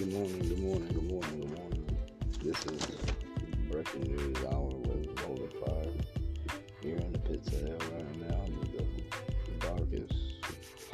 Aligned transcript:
morning, 0.00 0.38
good 0.40 0.58
morning, 0.58 0.88
good 0.88 1.08
morning, 1.08 1.40
good 1.40 1.56
morning. 1.56 1.98
This 2.42 2.66
is 2.66 2.82
breaking 3.70 4.16
news 4.16 4.36
hour 4.46 4.66
with 4.66 5.14
Boulder 5.14 5.50
Fire. 5.64 5.92
Here 6.82 6.96
in 6.96 7.12
the 7.12 7.18
pits 7.20 7.46
of 7.52 7.60
hell 7.60 7.78
right 7.92 8.28
now 8.28 8.44
with 8.60 8.72
the 8.72 9.52
darkest, 9.60 10.14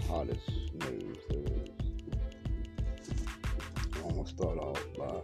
hottest 0.06 0.50
news 0.74 1.16
there 1.30 1.40
is. 1.40 1.70
I'm 4.04 4.10
gonna 4.10 4.26
start 4.26 4.58
off 4.58 4.84
by 4.98 5.22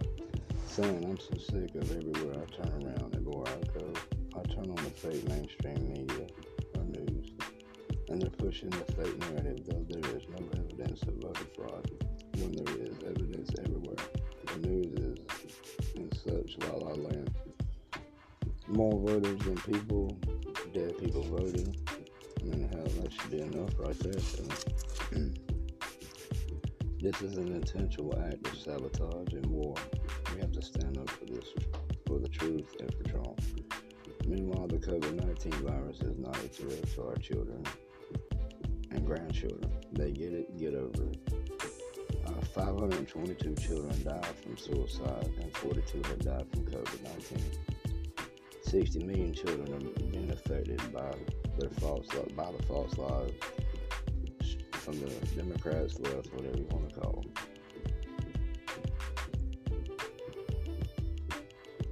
saying 0.67 1.05
I'm 1.05 1.19
so 1.19 1.37
sick 1.37 1.75
of 1.75 1.91
everywhere 1.91 2.43
I 2.43 2.47
turn 2.57 2.83
around, 2.83 3.15
everywhere 3.15 3.47
I 3.47 3.79
go. 3.79 3.93
I 4.37 4.43
turn 4.55 4.71
on 4.71 4.77
the 4.77 4.91
fake 4.91 5.29
mainstream 5.29 5.93
media 5.93 6.27
or 6.77 6.85
news, 6.85 7.29
and 8.09 8.23
they're 8.23 8.31
pushing 8.31 8.71
the 8.71 8.85
fake 8.95 9.19
narrative, 9.19 9.67
though 9.67 9.85
there 9.87 10.17
is 10.17 10.23
no 10.31 10.39
evidence 10.59 11.03
of 11.03 11.15
voter 11.17 11.45
fraud 11.55 12.06
More 18.69 18.99
voters 18.99 19.39
than 19.41 19.57
people, 19.59 20.19
dead 20.75 20.99
people 20.99 21.23
voting. 21.23 21.75
I 22.41 22.45
mean, 22.45 22.69
hell, 22.69 22.83
that 23.03 23.13
should 23.13 23.31
be 23.31 23.41
enough 23.41 23.71
right 23.79 23.99
there. 24.01 24.19
So. 24.21 24.45
this 27.01 27.23
is 27.23 27.37
an 27.37 27.53
intentional 27.53 28.19
act 28.27 28.47
of 28.47 28.57
sabotage 28.59 29.33
and 29.35 29.47
war. 29.47 29.75
We 30.35 30.41
have 30.41 30.53
to 30.53 30.63
stand 30.63 30.99
up 30.99 31.09
for 31.11 31.27
this, 31.27 31.47
for 32.07 32.19
the 32.19 32.29
truth 32.29 32.75
and 32.81 32.93
for 32.95 33.05
Trump. 33.05 33.41
Meanwhile, 34.27 34.67
the 34.67 34.79
COVID 34.79 35.25
19 35.25 35.53
virus 35.53 36.01
is 36.01 36.19
not 36.19 36.37
a 36.37 36.49
threat 36.49 36.83
to 36.95 37.07
our 37.07 37.17
children 37.17 37.63
and 38.91 39.07
grandchildren. 39.07 39.71
They 39.93 40.11
get 40.11 40.33
it, 40.33 40.59
get 40.59 40.75
over 40.75 41.05
it. 41.05 41.19
Uh, 42.27 42.45
522 42.53 43.55
children 43.55 44.03
died 44.03 44.27
from 44.43 44.57
suicide 44.57 45.31
and 45.41 45.57
42 45.57 46.03
have 46.09 46.19
died 46.19 46.47
from 46.51 46.65
COVID 46.65 47.03
19. 47.05 47.39
60 48.67 49.05
million 49.05 49.33
children 49.33 49.73
are 49.73 49.79
being 50.11 50.29
affected 50.33 50.81
by 50.93 51.15
their 51.57 51.71
false 51.71 52.09
by 52.35 52.51
the 52.51 52.63
false 52.65 52.99
lies 52.99 53.31
from 54.73 54.99
the 54.99 55.09
Democrats, 55.37 56.01
left, 56.01 56.33
whatever 56.35 56.59
you 56.59 56.67
want 56.71 56.89
to 56.89 57.01
call 57.01 57.23
them. 57.23 57.33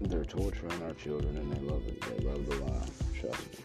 They're 0.01 0.25
torturing 0.25 0.83
our 0.83 0.95
children 0.95 1.37
and 1.37 1.53
they 1.53 1.61
love 1.61 1.87
it. 1.87 2.01
They 2.01 2.25
love 2.25 2.45
the 2.45 2.57
lie. 2.57 2.89
Trust 3.21 3.47
me. 3.53 3.59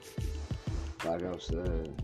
Like 1.06 1.24
I've 1.24 1.42
said, 1.42 2.02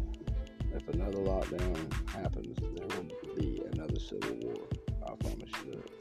if 0.73 0.87
another 0.89 1.19
lockdown 1.19 2.09
happens, 2.09 2.57
there 2.59 2.87
will 2.87 3.35
be 3.35 3.61
another 3.73 3.99
civil 3.99 4.35
war. 4.41 4.67
I 5.05 5.15
promise 5.15 5.51
you 5.65 5.71
that. 5.71 5.91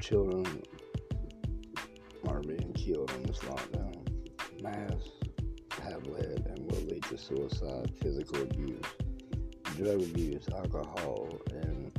Children 0.00 0.62
lockdown. 3.48 4.62
Mass 4.62 4.92
have 5.82 6.06
led 6.06 6.46
and 6.46 6.70
will 6.70 6.82
lead 6.82 7.02
to 7.04 7.18
suicide, 7.18 7.92
physical 8.00 8.42
abuse, 8.42 8.84
drug 9.76 10.02
abuse, 10.02 10.46
alcohol, 10.54 11.28
and 11.50 11.98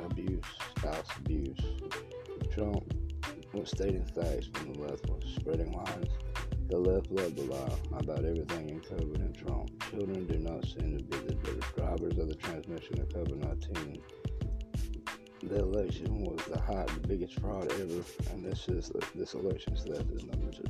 abuse, 0.00 0.44
spouse 0.76 1.06
abuse. 1.18 1.58
Trump 2.52 2.92
was 3.52 3.70
stating 3.70 4.04
facts 4.04 4.48
when 4.54 4.72
the 4.72 4.80
left 4.80 5.06
was 5.08 5.22
spreading 5.34 5.72
lies. 5.72 6.08
The 6.68 6.78
left 6.78 7.10
loved 7.10 7.36
to 7.36 7.42
lie 7.44 7.98
about 7.98 8.24
everything 8.24 8.70
in 8.70 8.80
COVID 8.80 9.16
and 9.16 9.36
Trump. 9.36 9.90
Children 9.90 10.26
do 10.26 10.38
not 10.38 10.64
seem 10.64 10.98
to 10.98 11.04
be 11.04 11.18
the 11.18 11.64
drivers 11.76 12.18
of 12.18 12.28
the 12.28 12.34
transmission 12.34 13.00
of 13.00 13.08
COVID 13.10 13.36
19 13.36 14.00
the 15.42 15.58
election 15.58 16.20
was 16.20 16.44
the 16.46 16.60
hot, 16.60 16.86
the 16.88 17.08
biggest 17.08 17.38
fraud 17.40 17.70
ever, 17.72 18.02
and 18.30 18.44
this 18.44 18.68
is 18.68 18.92
this 19.14 19.34
election 19.34 19.74
theft 19.76 20.10
is 20.12 20.24
number 20.24 20.50
two. 20.52 20.64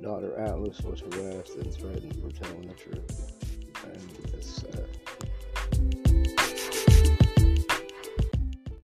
Doctor 0.00 0.38
Atlas 0.38 0.80
was 0.82 1.00
harassed 1.00 1.56
and 1.56 1.72
threatened 1.74 2.14
for 2.22 2.30
telling 2.30 2.68
the 2.68 2.74
truth, 2.74 3.32
and 3.84 4.34
it's 4.34 4.62
sad. 4.62 4.86